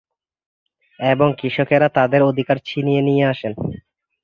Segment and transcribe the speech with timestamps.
[0.99, 3.53] এবং কৃষকেরা তাদের অধিকার ছিনিয়ে নিয়ে আসেন।